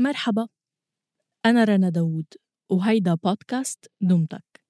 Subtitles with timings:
[0.00, 0.48] مرحبا.
[1.46, 2.26] أنا رنا داوود
[2.70, 4.60] وهيدا بودكاست دمتك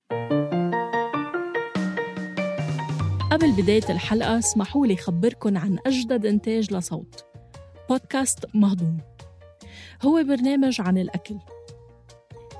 [3.30, 7.24] قبل بداية الحلقة اسمحوا لي خبركن عن أجدد إنتاج لصوت.
[7.88, 8.98] بودكاست مهضوم.
[10.02, 11.38] هو برنامج عن الأكل.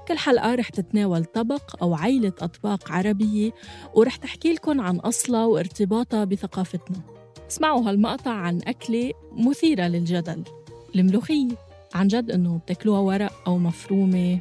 [0.09, 3.51] كل حلقة رح تتناول طبق أو عيلة أطباق عربية
[3.95, 7.01] ورح تحكي لكم عن أصلها وارتباطها بثقافتنا.
[7.51, 10.45] اسمعوا هالمقطع عن أكلة مثيرة للجدل.
[10.95, 11.68] الملوخية.
[11.95, 14.39] عن جد إنه بتاكلوها ورق أو مفرومة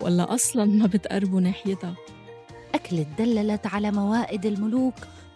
[0.00, 1.96] ولا أصلا ما بتقربوا ناحيتها.
[2.74, 4.94] أكلت دللت على موائد الملوك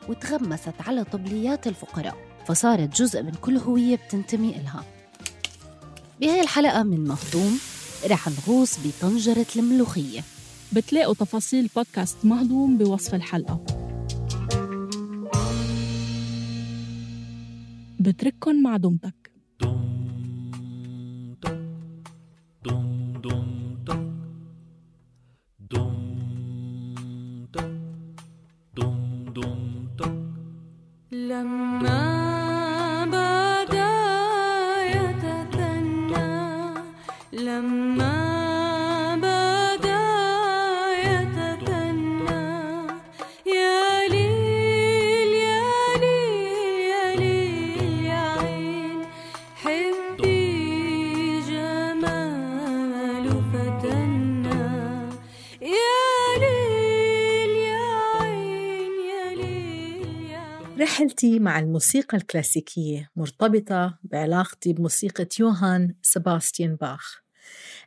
[0.08, 4.84] وتغمست على طبليات الفقراء فصارت جزء من كل هوية بتنتمي إلها.
[6.20, 7.58] بهاي الحلقة من مهضوم
[8.10, 10.20] رح نغوص بطنجرة الملوخية.
[10.72, 13.64] بتلاقوا تفاصيل بودكاست مهضوم بوصف الحلقة.
[18.00, 19.27] بترككن مع دمتك.
[61.18, 67.22] رحلتي مع الموسيقى الكلاسيكية مرتبطة بعلاقتي بموسيقى يوهان سباستيان باخ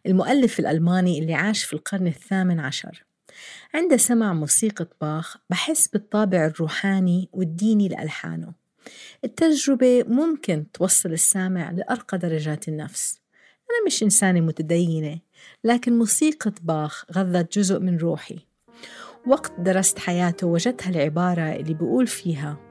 [0.05, 3.05] المؤلف الألماني اللي عاش في القرن الثامن عشر.
[3.73, 8.53] عند سمع موسيقى باخ بحس بالطابع الروحاني والديني لألحانه.
[9.23, 13.19] التجربة ممكن توصل السامع لأرقى درجات النفس.
[13.69, 15.19] أنا مش إنسانة متدينة
[15.63, 18.39] لكن موسيقى باخ غذت جزء من روحي.
[19.27, 22.70] وقت درست حياته وجدت هالعبارة اللي بيقول فيها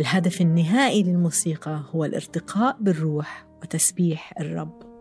[0.00, 4.95] الهدف النهائي للموسيقى هو الارتقاء بالروح وتسبيح الرب.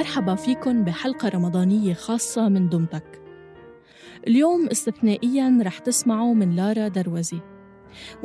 [0.00, 3.22] مرحبا فيكن بحلقة رمضانية خاصة من دمتك.
[4.26, 7.40] اليوم استثنائيا رح تسمعوا من لارا دروزي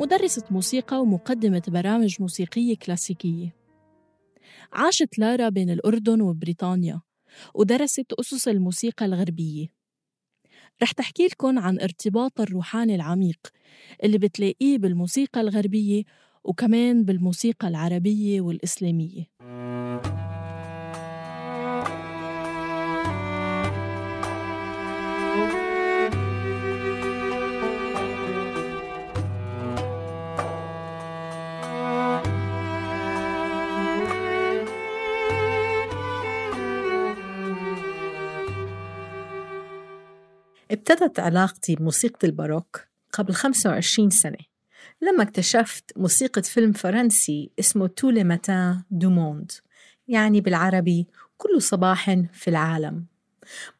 [0.00, 3.56] مدرسة موسيقى ومقدمة برامج موسيقية كلاسيكية.
[4.72, 7.00] عاشت لارا بين الأردن وبريطانيا
[7.54, 9.66] ودرست أسس الموسيقى الغربية.
[10.82, 13.40] رح تحكي لكم عن ارتباط الروحاني العميق
[14.04, 16.02] اللي بتلاقيه بالموسيقى الغربية
[16.44, 19.26] وكمان بالموسيقى العربية والإسلامية.
[40.90, 42.80] ابتدت علاقتي بموسيقى الباروك
[43.12, 44.38] قبل 25 سنة
[45.02, 49.52] لما اكتشفت موسيقى فيلم فرنسي اسمه Tous les matins du monde
[50.08, 51.06] يعني بالعربي
[51.36, 53.04] كل صباح في العالم.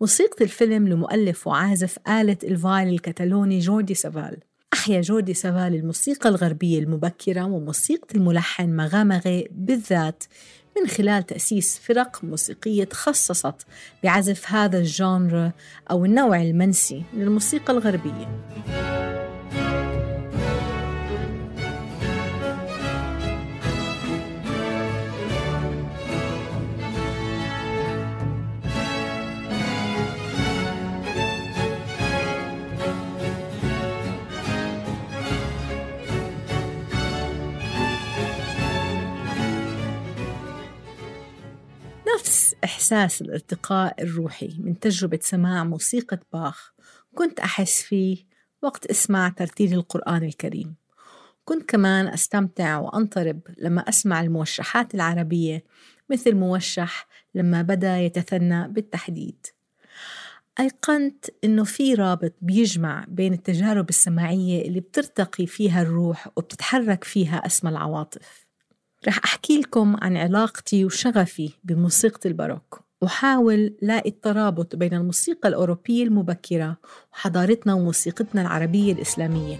[0.00, 4.38] موسيقى الفيلم لمؤلف وعازف آلة ال viol الكتالوني جوردي سافال.
[4.72, 10.24] أحيا جوردي سافال الموسيقى الغربية المبكرة وموسيقى الملحن مغامغي بالذات
[10.80, 13.54] من خلال تأسيس فرق موسيقية تخصصت
[14.02, 15.50] بعزف هذا الجانر
[15.90, 18.28] أو النوع المنسي من الموسيقى الغربية.
[42.64, 46.72] إحساس الارتقاء الروحي من تجربة سماع موسيقى باخ.
[47.14, 48.16] كنت أحس فيه
[48.62, 50.74] وقت أسمع ترتيل القرآن الكريم.
[51.44, 55.64] كنت كمان أستمتع وأنطرب لما أسمع الموشحات العربية
[56.10, 59.46] مثل موشح لما بدأ يتثنى بالتحديد.
[60.60, 67.70] أيقنت إنه في رابط بيجمع بين التجارب السماعية اللي بترتقي فيها الروح وبتتحرك فيها أسمى
[67.70, 68.45] العواطف.
[69.08, 72.80] رح أحكي لكم عن علاقتي وشغفي بموسيقى الباروك.
[73.02, 76.76] وحاول لاقي الترابط بين الموسيقى الأوروبية المبكرة
[77.12, 79.56] وحضارتنا وموسيقتنا العربية الإسلامية.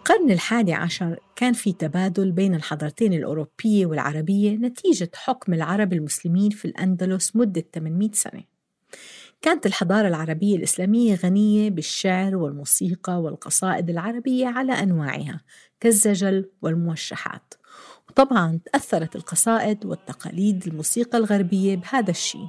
[0.00, 6.64] القرن الحادي عشر كان في تبادل بين الحضارتين الأوروبية والعربية نتيجة حكم العرب المسلمين في
[6.64, 8.44] الأندلس مدة 800 سنة.
[9.42, 15.40] كانت الحضارة العربية الإسلامية غنية بالشعر والموسيقى والقصائد العربية على أنواعها
[15.80, 17.54] كالزجل والموشحات.
[18.08, 22.48] وطبعا تأثرت القصائد والتقاليد الموسيقى الغربية بهذا الشيء.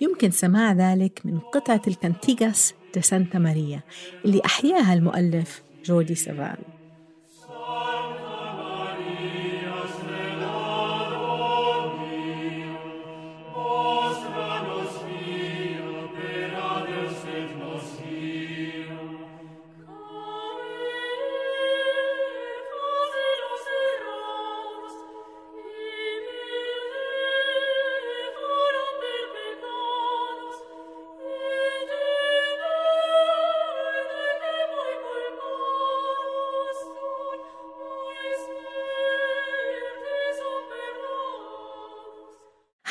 [0.00, 3.80] يمكن سماع ذلك من قطعة ال Cantigas de Santa Maria
[4.24, 6.75] اللي أحياها المؤلف žodį savam.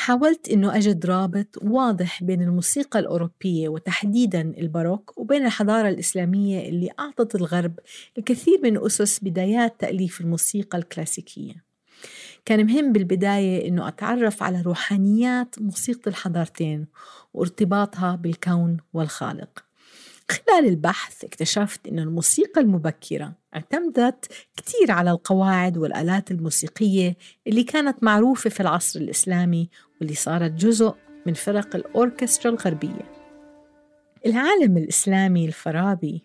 [0.06, 7.34] حاولت إنه أجد رابط واضح بين الموسيقى الأوروبية وتحديداً الباروك وبين الحضارة الإسلامية اللي أعطت
[7.34, 7.78] الغرب
[8.18, 11.64] الكثير من أسس بدايات تأليف الموسيقى الكلاسيكية.
[12.44, 16.86] كان مهم بالبداية إنه أتعرف على روحانيات موسيقى الحضارتين
[17.34, 19.64] وارتباطها بالكون والخالق.
[20.30, 27.16] خلال البحث اكتشفت أن الموسيقى المبكرة اعتمدت كتير على القواعد والآلات الموسيقية
[27.46, 29.68] اللي كانت معروفة في العصر الإسلامي
[30.00, 30.94] واللي صارت جزء
[31.26, 33.12] من فرق الأوركسترا الغربية.
[34.26, 36.22] العالم الإسلامي الفارابي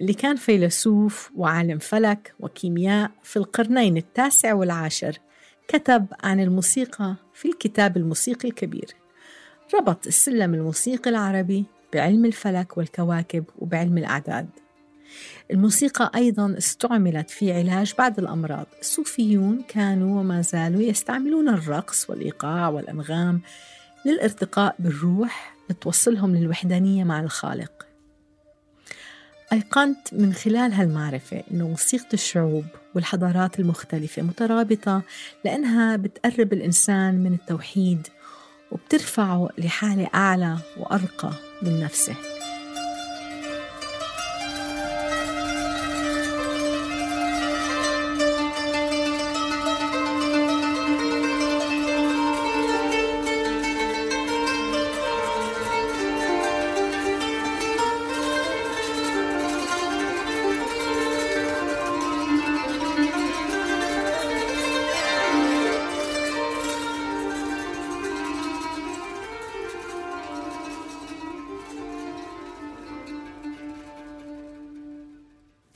[0.00, 5.18] اللي كان فيلسوف وعالم فلك وكيمياء في القرنين التاسع والعاشر
[5.68, 8.94] كتب عن الموسيقى في الكتاب الموسيقي الكبير.
[9.74, 11.64] ربط السلم الموسيقي العربي
[11.94, 14.48] بعلم الفلك والكواكب وبعلم الأعداد.
[15.50, 18.66] الموسيقى أيضا استعملت في علاج بعض الأمراض.
[18.80, 23.40] الصوفيون كانوا وما زالوا يستعملون الرقص والإيقاع والأنغام
[24.06, 27.86] للارتقاء بالروح لتوصلهم للوحدانية مع الخالق.
[29.52, 35.02] أيقنت من خلال هالمعرفة أنه موسيقى الشعوب والحضارات المختلفة مترابطة
[35.44, 38.08] لأنها بتقرب الإنسان من التوحيد
[38.72, 41.30] وبترفعه لحالة أعلى وأرقى
[41.62, 42.33] من نفسه.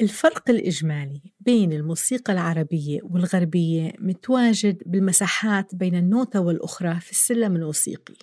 [0.08, 8.14] الفرق الإجمالي بين الموسيقى العربية والغربية متواجد بالمساحات بين النوتة والأخرى في السلم الموسيقي.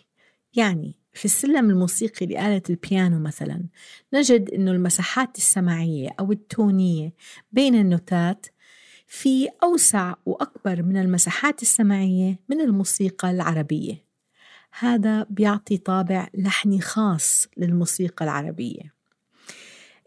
[0.56, 3.64] يعني في السلم الموسيقي لآلة البيانو مثلا
[4.14, 7.14] نجد أنه المساحات السماعية أو التونية
[7.52, 8.46] بين النوتات
[9.08, 14.06] في أوسع وأكبر من المساحات السمعية من الموسيقى العربية.
[14.80, 18.95] هذا بيعطي طابع لحني خاص للموسيقى العربية.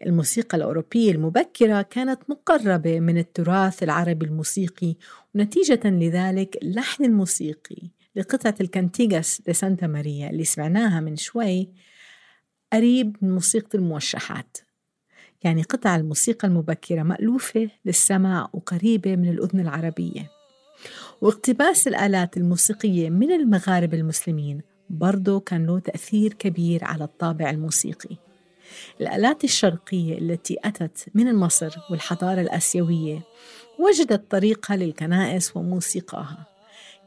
[0.05, 4.95] الموسيقى الأوروبية المبكرة كانت مقربة من التراث العربي الموسيقي
[5.35, 11.69] ونتيجة لذلك اللحن الموسيقي لقطعة ال Cantigas de Santa Maria اللي سمعناها من شوي
[12.73, 14.57] قريب من موسيقى الموشحات.
[15.43, 20.31] يعني قطع الموسيقى المبكرة مألوفة للسمع وقريبة من الأذن العربية.
[21.21, 28.28] واقتباس الآلات الموسيقية من المغاربة المسلمين برضو كان له تأثير كبير على الطابع الموسيقي.
[29.01, 33.21] الآلات الشرقية التي أتت من مصر والحضارة الآسيوية
[33.79, 36.45] وجدت طريقها للكنائس وموسيقاها.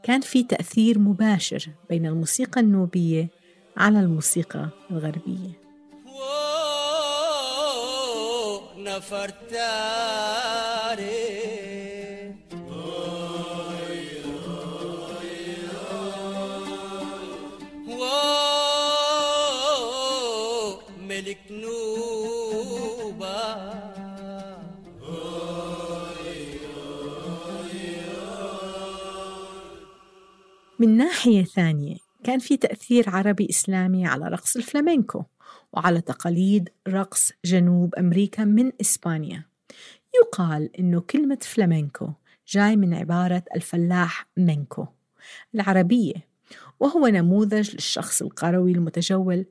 [0.03, 3.29] كان في تأثير مباشر بين الموسيقى النوبية
[3.77, 5.63] على الموسيقى الغربية.
[8.77, 9.23] نفرتاري.
[30.83, 35.23] من ناحية ثانية كان في تأثير عربي إسلامي على رقص الفلامينكو
[35.73, 39.45] وعلى تقاليد رقص جنوب أمريكا من إسبانيا.
[40.15, 42.09] يقال إنه كلمة فلامينكو
[42.47, 44.85] جاي من عبارة الفلاح منكو
[45.55, 46.13] العربية
[46.79, 49.45] وهو نموذج للشخص القروي المتجول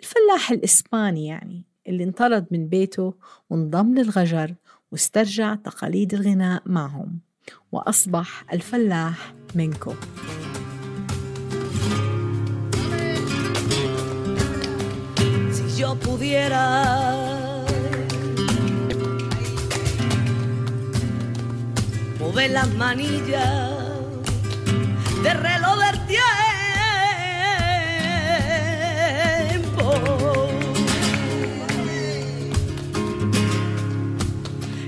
[0.00, 3.14] الفلاح الإسباني يعني اللي انطرد من بيته
[3.50, 4.54] وانضم للغجر
[4.92, 7.18] واسترجع تقاليد الغناء معهم
[7.72, 9.92] وأصبح الفلاح منكو
[15.76, 17.62] yo pudiera
[22.18, 23.74] mover las manillas
[25.22, 26.06] del reloj del
[29.52, 29.92] tiempo,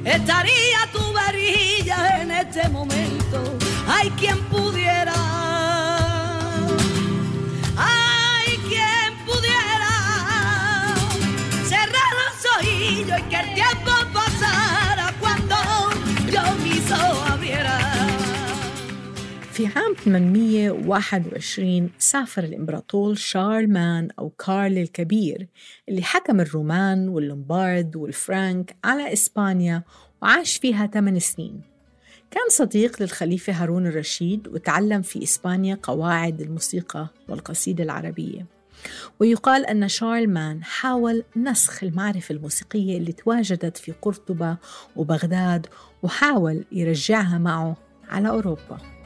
[0.04, 3.42] estaría tu varilla en este momento.
[3.86, 5.27] Hay quien pudiera.
[19.58, 25.48] في عام 821 سافر الإمبراطور شارلمان أو كارل الكبير
[25.88, 29.82] اللي حكم الرومان واللومبارد والفرانك على إسبانيا
[30.22, 31.60] وعاش فيها 8 سنين.
[32.30, 38.46] كان صديق للخليفة هارون الرشيد وتعلم في إسبانيا قواعد الموسيقى والقصيدة العربية.
[39.20, 44.56] ويقال أن شارلمان حاول نسخ المعرفة الموسيقية اللي تواجدت في قرطبة
[44.96, 45.66] وبغداد
[46.02, 47.76] وحاول يرجعها معه
[48.08, 48.97] على أوروبا.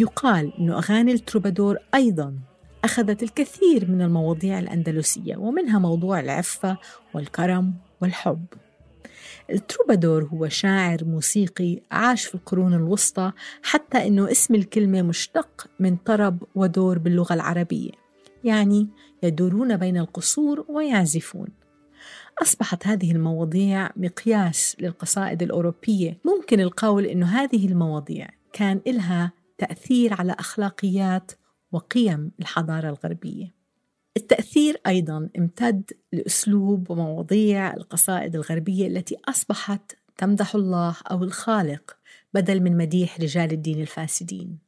[0.00, 2.34] يقال أن أغاني التروبادور أيضا
[2.84, 6.78] أخذت الكثير من المواضيع الأندلسية ومنها موضوع العفة
[7.14, 8.44] والكرم والحب.
[9.50, 16.42] التروبادور هو شاعر موسيقي عاش في القرون الوسطى حتى أنه اسم الكلمة مشتق من طرب
[16.54, 17.90] ودور باللغة العربية
[18.44, 18.88] يعني
[19.22, 21.48] يدورون بين القصور ويعزفون.
[22.42, 26.18] أصبحت هذه المواضيع مقياس للقصائد الأوروبية.
[26.24, 31.32] ممكن القول أنه هذه المواضيع كان إلها تأثير على أخلاقيات
[31.72, 33.54] وقيم الحضارة الغربية.
[34.16, 41.96] التأثير أيضا امتد لأسلوب ومواضيع القصائد الغربية التي أصبحت تمدح الله أو الخالق
[42.34, 44.58] بدل من مديح رجال الدين الفاسدين.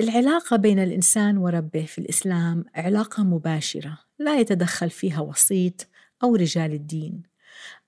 [0.00, 5.88] العلاقة بين الإنسان وربه في الإسلام علاقة مباشرة لا يتدخل فيها وسيط
[6.22, 7.22] أو رجال الدين.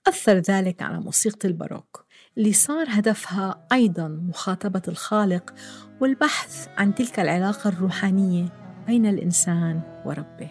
[0.06, 2.07] أثر ذلك على موسيقى الباروك.
[2.38, 5.54] اللي صار هدفها أيضا مخاطبة الخالق
[6.00, 8.48] والبحث عن تلك العلاقة الروحانية
[8.86, 10.50] بين الإنسان وربه.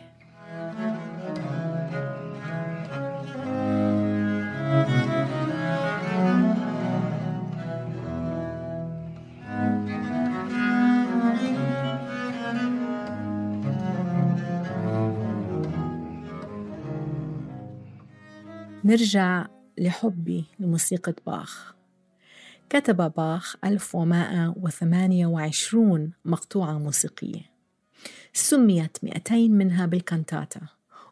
[18.84, 19.46] نرجع
[19.77, 21.76] لحبي لموسيقى باخ.
[22.70, 27.42] كتب باخ 1128 مقطوعة موسيقية.
[28.34, 30.62] سميت 200 منها بالكانتاتا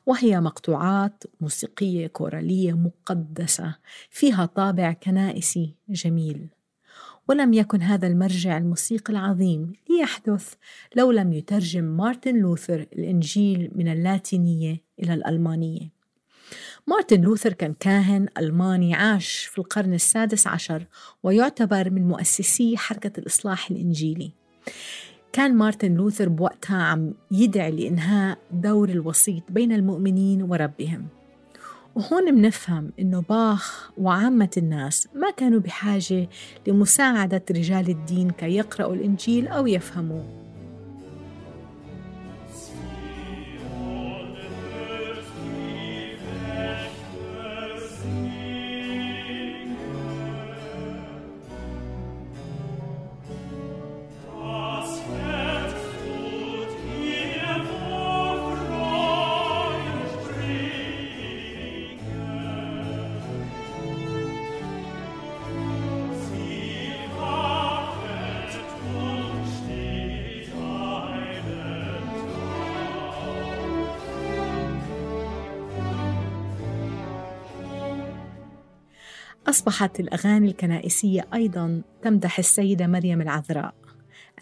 [0.05, 3.75] وهي مقطوعات موسيقية كورالية مقدسة
[4.09, 6.47] فيها طابع كنائسي جميل.
[7.27, 10.53] ولم يكن هذا المرجع الموسيقي العظيم ليحدث
[10.95, 15.94] لو لم يترجم مارتن لوثر الإنجيل من اللاتينية إلى الألمانية.
[16.87, 20.87] مارتن لوثر كان كاهن ألماني عاش في القرن السادس عشر
[21.23, 24.31] ويعتبر من مؤسسي حركة الإصلاح الإنجيلي.
[25.33, 31.07] كان مارتن لوثر بوقتها عم يدعي لإنهاء دور الوسيط بين المؤمنين وربهم.
[31.95, 36.29] وهون منفهم إنه باخ وعامة الناس ما كانوا بحاجة
[36.67, 40.44] لمساعدة رجال الدين كي يقرأوا الإنجيل أو يفهموه.
[79.67, 83.75] أصبحت الأغاني الكنائسية أيضا تمدح السيدة مريم العذراء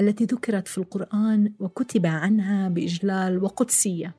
[0.01, 4.15] التي ذكرت في القرآن وكتب عنها بإجلال وقدسية.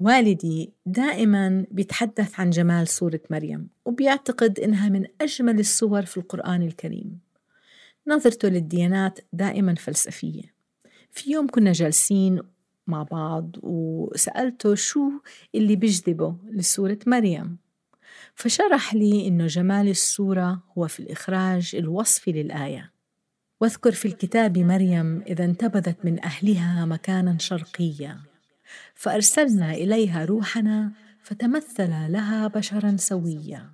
[0.00, 7.18] والدي دائما بيتحدث عن جمال سورة مريم وبيعتقد إنها من أجمل السور في القرآن الكريم.
[8.06, 10.54] نظرته للديانات دائما فلسفية.
[11.10, 12.40] في يوم كنا جالسين
[12.86, 15.10] مع بعض وسألته شو
[15.54, 17.69] اللي بيجذبه لسورة مريم.
[18.40, 22.92] فشرح لي إنه جمال الصورة هو في الإخراج الوصفي للآية.
[23.60, 28.20] واذكر في الكتاب مريم إذا انتبذت من أهلها مكانا شرقيا.
[28.94, 30.92] فأرسلنا إليها روحنا
[31.22, 33.70] فتمثل لها بشرا سويا.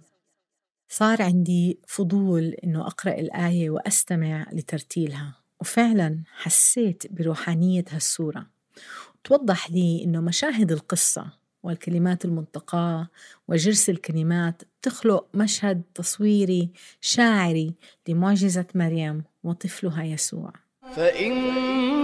[0.88, 5.34] صار عندي فضول إنه أقرأ الآية وأستمع لترتيلها.
[5.60, 8.46] وفعلا حسيت بروحانية هالسورة
[9.24, 13.08] توضح لي إنه مشاهد القصة والكلمات المنتقاة
[13.48, 17.74] وجرس الكلمات تخلق مشهد تصويري شاعري
[18.08, 20.52] لمعجزة مريم وطفلها يسوع.
[20.96, 21.96] فإما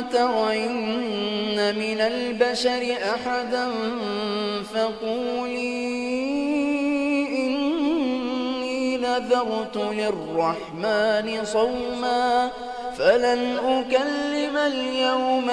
[0.00, 2.82] ترين من البشر
[3.14, 3.70] أحدا
[4.62, 6.08] فقولي
[7.46, 12.50] إني نذرت للرحمن صوما
[12.98, 15.48] فلن أكلم اليوم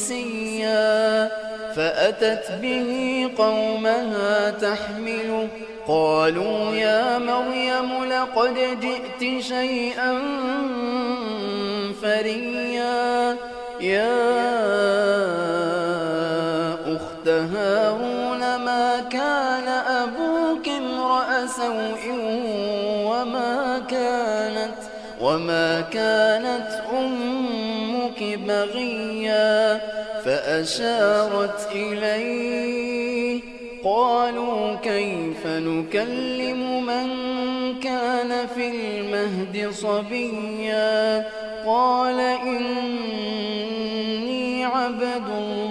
[0.00, 1.30] إنسيا
[1.76, 5.48] فأتت به قومها تحمله
[5.88, 10.18] قالوا يا مريم لقد جئت شيئا
[12.02, 13.36] فريا.
[13.80, 14.20] يا
[16.96, 22.14] أخت هارون ما كان أبوك امرأ سوء
[23.04, 24.74] وما كانت
[25.20, 26.79] وما كانت
[28.60, 29.80] بغيا
[30.24, 33.40] فأشارت إليه
[33.84, 37.08] قالوا كيف نكلم من
[37.80, 41.26] كان في المهد صبيا
[41.66, 43.84] قال إني
[44.64, 45.69] عبد الله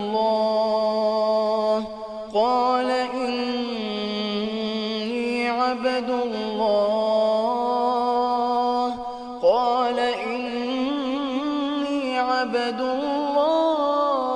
[12.40, 14.30] عبد الله.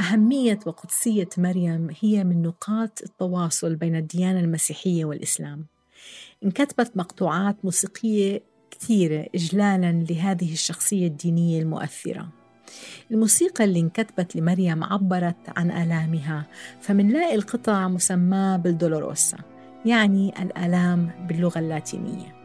[0.00, 5.66] أهمية وقدسية مريم هي من نقاط التواصل بين الديانة المسيحية والإسلام.
[6.44, 12.28] انكتبت مقطوعات موسيقية كثيرة إجلالا لهذه الشخصية الدينية المؤثرة.
[13.10, 16.46] الموسيقى اللي انكتبت لمريم عبرت عن آلامها
[16.80, 19.38] فمنلاقي القطع مسماة بالدولوروسا
[19.86, 22.37] يعني الآلام باللغة اللاتينية.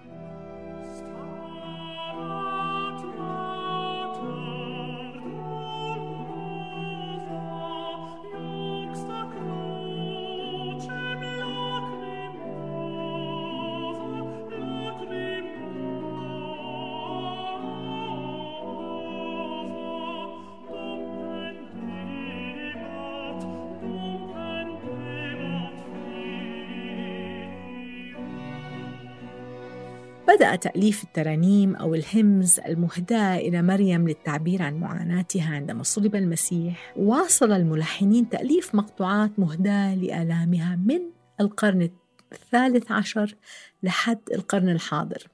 [30.35, 36.93] بدأ تأليف الترانيم أو الهمز المهداة إلى مريم للتعبير عن معاناتها عندما صلب المسيح.
[36.97, 40.99] واصل الملحنين تأليف مقطوعات مهداة لآلامها من
[41.41, 41.89] القرن
[42.31, 43.35] الثالث عشر
[43.83, 45.27] لحد القرن الحاضر.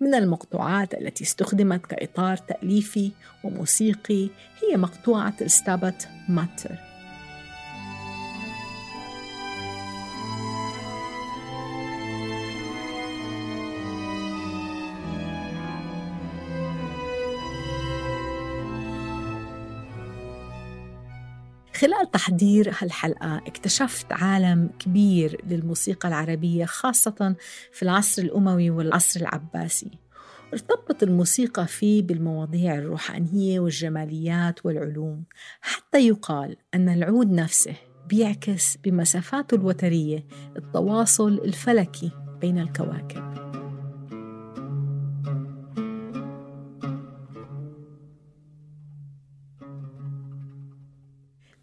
[0.00, 3.12] من المقطوعات التي استخدمت كإطار تأليفي
[3.44, 4.28] وموسيقي
[4.62, 6.91] هي مقطوعة الستابت ماتر.
[21.82, 27.34] خلال تحضير هالحلقة اكتشفت عالم كبير للموسيقى العربية خاصة
[27.72, 29.90] في العصر الأموي والعصر العباسي.
[30.52, 35.24] ارتبطت الموسيقى فيه بالمواضيع الروحانية والجماليات والعلوم
[35.60, 37.74] حتى يقال أن العود نفسه
[38.08, 43.41] بيعكس بمسافاته الوترية التواصل الفلكي بين الكواكب.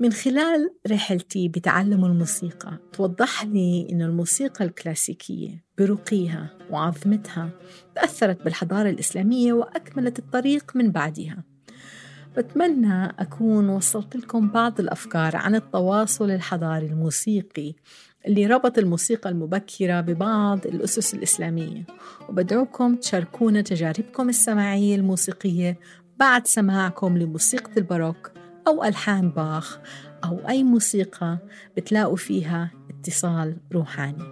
[0.01, 7.49] من خلال رحلتي بتعلم الموسيقى توضح لي أن الموسيقى الكلاسيكية برقيها وعظمتها
[7.95, 11.43] تأثرت بالحضارة الإسلامية وأكملت الطريق من بعدها.
[12.37, 17.73] بتمنى أكون وصلت لكم بعض الأفكار عن التواصل الحضاري الموسيقي
[18.27, 21.85] اللي ربط الموسيقى المبكرة ببعض الأسس الإسلامية.
[22.29, 25.79] وبدعوكم تشاركونا تجاربكم السماعية الموسيقية
[26.19, 28.38] بعد سماعكم لموسيقى الباروك.
[28.67, 29.79] أو ألحان باخ
[30.23, 31.37] أو أي موسيقى
[31.77, 34.23] بتلاقوا فيها اتصال روحاني.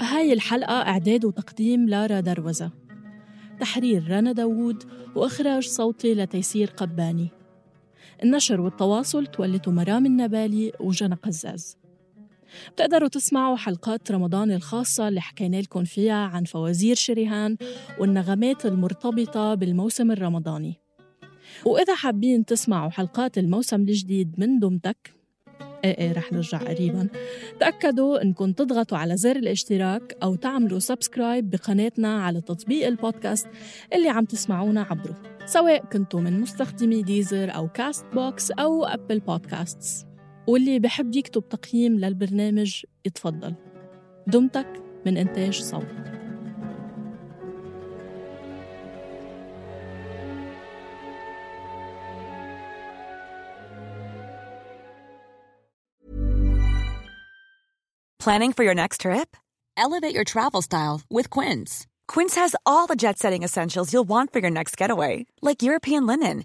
[0.00, 2.70] هاي الحلقة إعداد وتقديم لارا دروزة.
[3.60, 7.28] تحرير رنا داوود وإخراج صوتي لتيسير قباني.
[8.22, 11.76] النشر والتواصل تولته مرام النبالي وجنى قزاز.
[12.72, 17.56] بتقدروا تسمعوا حلقات رمضان الخاصة اللي حكينا لكم فيها عن فوازير شريهان
[17.98, 20.80] والنغمات المرتبطة بالموسم الرمضاني.
[21.64, 25.14] وإذا حابين تسمعوا حلقات الموسم الجديد من دمتك
[25.84, 27.08] إيه إيه رح نرجع قريبا.
[27.60, 33.46] تأكدوا إنكم تضغطوا على زر الاشتراك أو تعملوا subscribe بقناتنا على تطبيق البودكاست
[33.94, 40.07] اللي عم تسمعونا عبره سواء كنتوا من مستخدمي Deezer أو Castbox أو Apple Podcasts.
[40.48, 43.54] واللي بحب يكتب تقييم للبرنامج يتفضل
[44.26, 45.86] دمتك من إنتاج صوت
[58.28, 59.36] Planning for your next trip?
[59.84, 61.86] Elevate your travel style with Quince.
[62.12, 66.04] Quince has all the jet setting essentials you'll want for your next getaway, like European
[66.06, 66.44] linen,